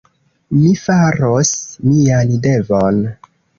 Mi 0.59 0.71
faros 0.83 1.53
mian 1.91 2.35
devon. 2.49 3.01